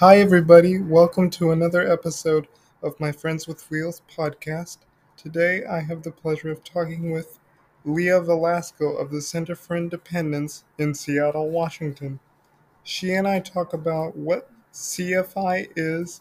[0.00, 0.78] Hi, everybody.
[0.78, 2.46] Welcome to another episode
[2.84, 4.78] of my Friends with Wheels podcast.
[5.16, 7.40] Today, I have the pleasure of talking with
[7.84, 12.20] Leah Velasco of the Center for Independence in Seattle, Washington.
[12.84, 16.20] She and I talk about what CFI is,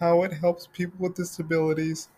[0.00, 2.08] how it helps people with disabilities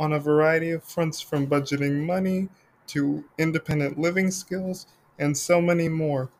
[0.00, 2.48] on a variety of fronts from budgeting money
[2.88, 4.88] to independent living skills
[5.20, 6.30] and so many more.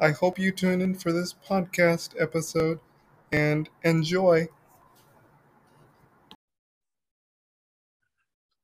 [0.00, 2.80] I hope you tune in for this podcast episode
[3.32, 4.48] and enjoy.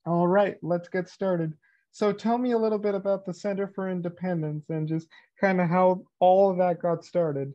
[0.06, 1.52] All right, let's get started.
[1.92, 5.08] So tell me a little bit about the Center for Independence and just
[5.40, 7.52] kind of how all of that got started.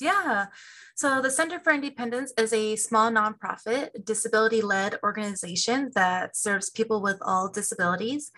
[0.00, 0.46] Yeah.
[0.96, 7.00] So the Center for Independence is a small nonprofit, disability led organization that serves people
[7.00, 8.32] with all disabilities.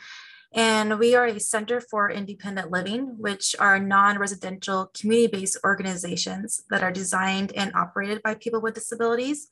[0.57, 6.63] And we are a Center for Independent Living, which are non residential community based organizations
[6.71, 9.49] that are designed and operated by people with disabilities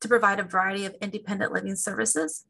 [0.00, 2.46] to provide a variety of independent living services.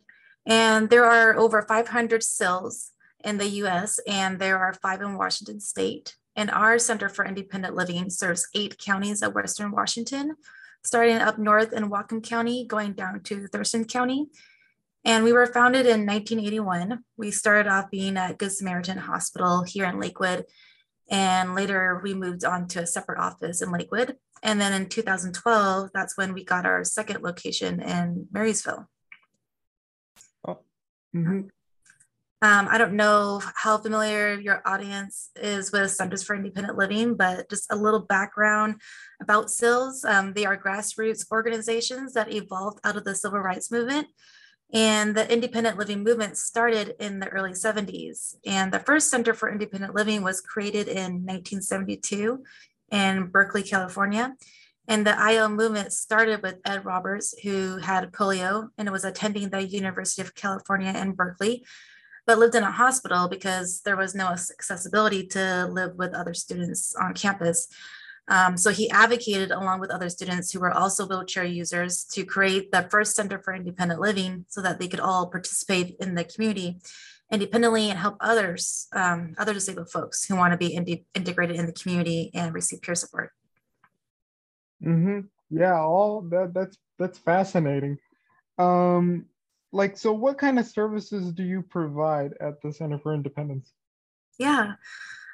[0.47, 2.93] And there are over 500 CILs
[3.25, 6.15] in the US, and there are five in Washington state.
[6.37, 10.37] And our Center for Independent Living serves eight counties of Western Washington,
[10.85, 14.29] starting up north in Whatcom County, going down to Thurston County.
[15.07, 16.99] And we were founded in 1981.
[17.17, 20.47] We started off being at Good Samaritan Hospital here in Lakewood.
[21.09, 24.17] And later we moved on to a separate office in Lakewood.
[24.43, 28.89] And then in 2012, that's when we got our second location in Marysville.
[30.45, 30.59] Oh.
[31.15, 31.43] Mm-hmm.
[32.43, 37.49] Um, I don't know how familiar your audience is with Centers for Independent Living, but
[37.49, 38.81] just a little background
[39.23, 40.05] about CILs.
[40.05, 44.09] Um, they are grassroots organizations that evolved out of the civil rights movement.
[44.73, 48.35] And the independent living movement started in the early 70s.
[48.45, 52.43] And the first Center for Independent Living was created in 1972
[52.91, 54.35] in Berkeley, California.
[54.89, 59.67] And the IL movement started with Ed Roberts, who had polio and was attending the
[59.67, 61.65] University of California in Berkeley
[62.27, 66.95] but lived in a hospital because there was no accessibility to live with other students
[66.97, 67.69] on campus.
[68.29, 72.73] Um, so he advocated along with other students who were also wheelchair users to create
[72.73, 76.79] the first Center for Independent Living so that they could all participate in the community
[77.31, 81.67] independently and help others, um, other disabled folks who want to be in integrated in
[81.67, 83.31] the community and receive peer support.
[84.85, 85.21] Mm-hmm.
[85.51, 87.99] Yeah, all that that's that's fascinating.
[88.59, 89.27] Um,
[89.73, 93.73] like so what kind of services do you provide at the center for independence
[94.39, 94.73] yeah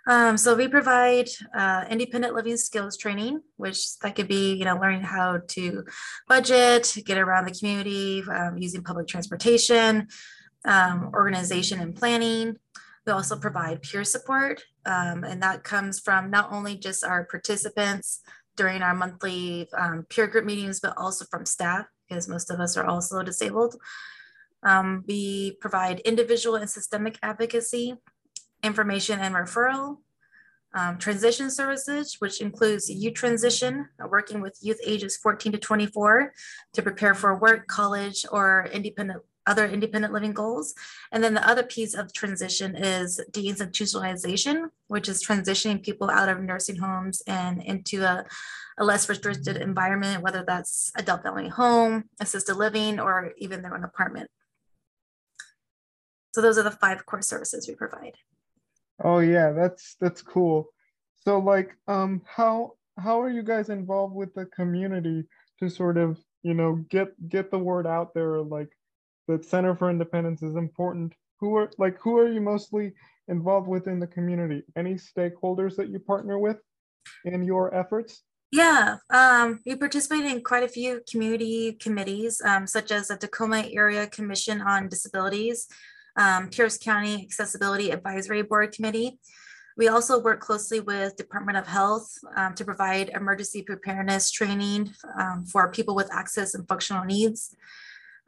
[0.07, 4.77] um, so we provide uh, independent living skills training which that could be you know
[4.77, 5.85] learning how to
[6.29, 10.09] budget get around the community um, using public transportation
[10.65, 12.57] um, organization and planning.
[13.07, 18.21] We also provide peer support um, and that comes from not only just our participants
[18.57, 22.77] during our monthly um, peer group meetings but also from staff because most of us
[22.77, 23.75] are also disabled.
[24.63, 27.97] Um, we provide individual and systemic advocacy,
[28.63, 29.99] information and referral,
[30.75, 36.33] um, transition services, which includes youth transition, uh, working with youth ages 14 to 24
[36.73, 40.73] to prepare for work, college, or independent other independent living goals.
[41.11, 46.41] And then the other piece of transition is deinstitutionalization, which is transitioning people out of
[46.41, 48.25] nursing homes and into a,
[48.79, 53.85] a less restricted environment, whether that's adult family home, assisted living, or even their own
[53.85, 54.31] apartment.
[56.35, 58.15] So those are the five core services we provide.
[59.03, 60.73] Oh yeah, that's that's cool.
[61.25, 65.25] So like um how how are you guys involved with the community
[65.61, 68.69] to sort of, you know, get get the word out there like
[69.29, 71.15] that Center for Independence is important?
[71.41, 72.93] Who are like who are you mostly
[73.29, 74.63] involved with in the community?
[74.77, 76.59] Any stakeholders that you partner with
[77.25, 78.23] in your efforts?
[78.53, 83.65] Yeah, um, we participate in quite a few community committees, um, such as the Tacoma
[83.73, 85.67] Area Commission on Disabilities,
[86.17, 89.19] um, Pierce County Accessibility Advisory Board Committee.
[89.77, 95.47] We also work closely with Department of Health um, to provide emergency preparedness training um,
[95.47, 97.55] for people with access and functional needs.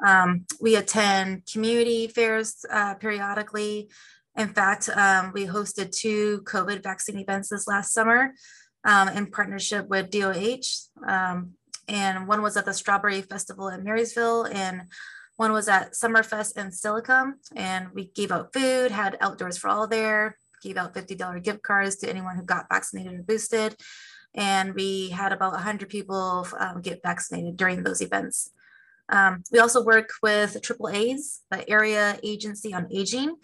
[0.05, 3.91] Um, we attend community fairs uh, periodically.
[4.37, 8.33] In fact, um, we hosted two COVID vaccine events this last summer
[8.85, 10.89] um, in partnership with DOH.
[11.87, 14.85] and one was at the Strawberry Festival in Marysville and
[15.37, 19.87] one was at Summerfest in Silicon, and we gave out food, had outdoors for all
[19.87, 23.77] there, gave out $50 gift cards to anyone who got vaccinated or boosted.
[24.35, 28.51] And we had about 100 people um, get vaccinated during those events.
[29.09, 33.37] Um, we also work with AAA's, the Area Agency on Aging,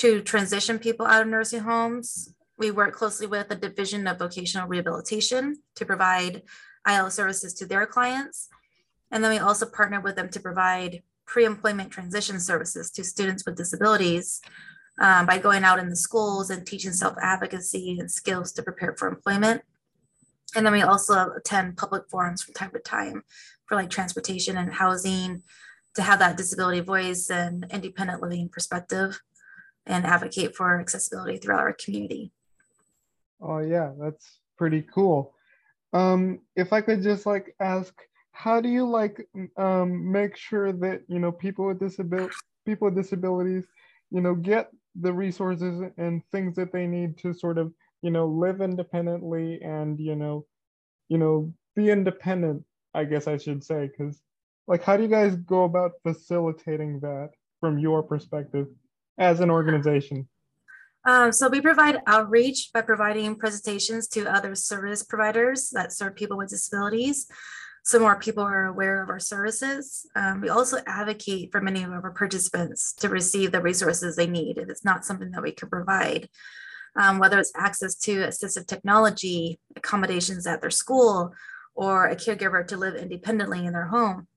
[0.00, 2.34] to transition people out of nursing homes.
[2.58, 6.42] We work closely with the Division of Vocational Rehabilitation to provide
[6.88, 8.48] IL services to their clients.
[9.10, 13.44] And then we also partner with them to provide pre employment transition services to students
[13.44, 14.40] with disabilities
[15.00, 18.94] um, by going out in the schools and teaching self advocacy and skills to prepare
[18.96, 19.62] for employment.
[20.56, 23.24] And then we also attend public forums from time to time
[23.66, 25.42] for like transportation and housing
[25.94, 29.20] to have that disability voice and independent living perspective
[29.86, 32.32] and advocate for accessibility throughout our community.
[33.40, 35.34] Oh yeah, that's pretty cool.
[35.92, 37.94] Um, if I could just like ask,
[38.34, 39.26] how do you like
[39.56, 42.34] um, make sure that you know people with disability
[42.66, 43.64] people with disabilities,
[44.10, 44.70] you know, get
[45.00, 47.72] the resources and things that they need to sort of
[48.02, 50.44] you know live independently and you know,
[51.08, 52.64] you know, be independent.
[52.92, 54.20] I guess I should say because
[54.66, 58.66] like how do you guys go about facilitating that from your perspective
[59.16, 60.28] as an organization?
[61.06, 66.38] Um, so we provide outreach by providing presentations to other service providers that serve people
[66.38, 67.28] with disabilities.
[67.84, 70.06] So more people are aware of our services.
[70.16, 74.58] Um, we also advocate for many of our participants to receive the resources they need.
[74.58, 76.28] If it's not something that we can provide,
[76.96, 81.34] um, whether it's access to assistive technology, accommodations at their school,
[81.74, 84.28] or a caregiver to live independently in their home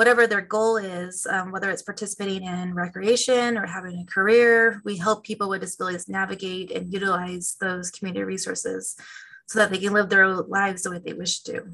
[0.00, 4.96] whatever their goal is, um, whether it's participating in recreation or having a career, we
[4.96, 8.96] help people with disabilities navigate and utilize those community resources
[9.46, 11.64] so that they can live their lives the way they wish to.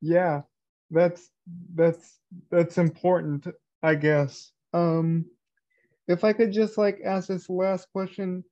[0.00, 0.42] Yeah,
[0.90, 1.30] that's
[1.74, 2.18] that's
[2.50, 3.46] that's important,
[3.82, 4.52] I guess.
[4.72, 5.26] Um,
[6.08, 8.44] if I could just like ask this last question,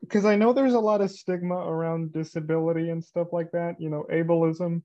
[0.00, 3.90] because I know there's a lot of stigma around disability and stuff like that, you
[3.90, 4.82] know, ableism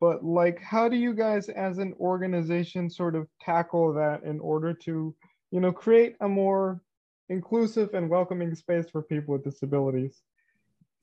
[0.00, 4.72] but like how do you guys as an organization sort of tackle that in order
[4.74, 5.14] to
[5.50, 6.80] you know create a more
[7.28, 10.22] inclusive and welcoming space for people with disabilities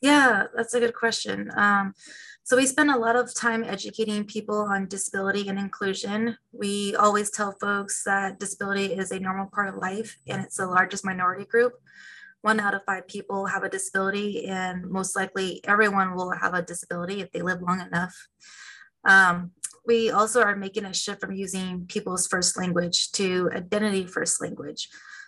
[0.02, 1.52] yeah that's a good question.
[1.56, 1.94] Um,
[2.46, 6.38] so we spend a lot of time educating people on disability and inclusion.
[6.52, 10.68] We always tell folks that disability is a normal part of life and it's the
[10.68, 11.74] largest minority group.
[12.42, 16.62] One out of five people have a disability and most likely everyone will have a
[16.62, 18.16] disability if they live long enough.
[19.06, 19.50] Um,
[19.88, 24.88] we also are making a shift from using people's first language to identity first language.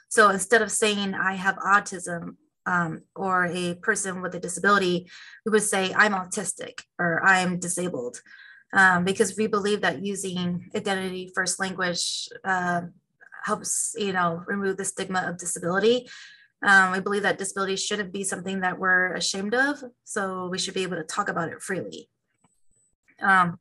[0.10, 2.36] So instead of saying I have autism
[2.68, 5.10] um, or a person with a disability,
[5.46, 8.22] we would say I'm autistic or I'm disabled.
[8.74, 12.82] Um, because we believe that using identity first language uh,
[13.46, 16.10] helps, you know, remove the stigma of disability.
[16.62, 20.74] Um, we believe that disability shouldn't be something that we're ashamed of, so we should
[20.74, 22.10] be able to talk about it freely.
[23.22, 23.58] Um,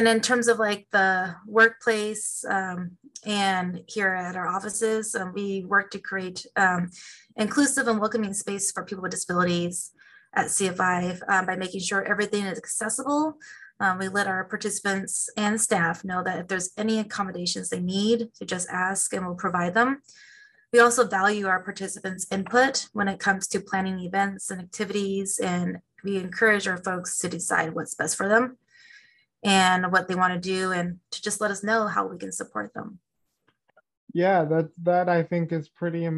[0.00, 2.92] and in terms of like the workplace um,
[3.26, 6.88] and here at our offices, um, we work to create um,
[7.36, 9.90] inclusive and welcoming space for people with disabilities
[10.34, 13.36] at CFI um, by making sure everything is accessible.
[13.78, 18.30] Um, we let our participants and staff know that if there's any accommodations they need
[18.38, 20.00] to just ask and we'll provide them.
[20.72, 25.80] We also value our participants' input when it comes to planning events and activities, and
[26.02, 28.56] we encourage our folks to decide what's best for them
[29.42, 32.32] and what they want to do and to just let us know how we can
[32.32, 32.98] support them
[34.12, 36.08] yeah that that i think is pretty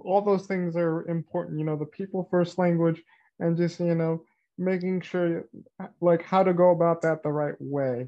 [0.00, 3.02] all those things are important you know the people first language
[3.40, 4.22] and just you know
[4.58, 5.44] making sure
[6.00, 8.06] like how to go about that the right way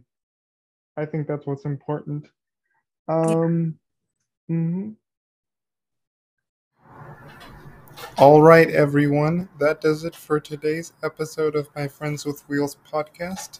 [0.97, 2.29] i think that's what's important
[3.09, 3.79] um
[4.49, 4.57] yeah.
[4.57, 4.91] mm-hmm.
[8.17, 9.49] All right, everyone.
[9.59, 13.59] That does it for today's episode of my Friends with Wheels podcast.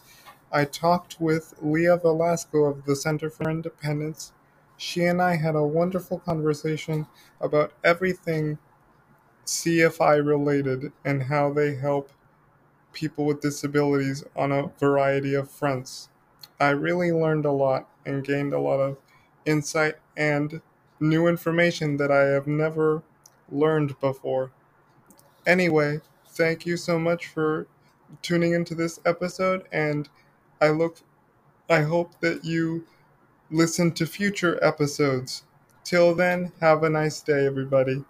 [0.55, 4.31] I talked with Leah Velasco of the Center for Independence.
[4.77, 7.07] She and I had a wonderful conversation
[7.41, 8.57] about everything
[9.45, 12.09] CFI related and how they help
[12.93, 16.07] people with disabilities on a variety of fronts.
[16.57, 18.95] I really learned a lot and gained a lot of
[19.45, 20.61] insight and
[21.01, 23.03] new information that I have never
[23.51, 24.51] learned before.
[25.45, 27.67] Anyway, thank you so much for
[28.21, 30.07] tuning into this episode and
[30.61, 30.97] I look
[31.69, 32.85] I hope that you
[33.51, 35.43] listen to future episodes.
[35.83, 38.05] Till then, have a nice day, everybody.